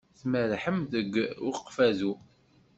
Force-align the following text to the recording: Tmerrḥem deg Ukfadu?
Tmerrḥem 0.19 0.79
deg 0.91 1.11
Ukfadu? 1.49 2.13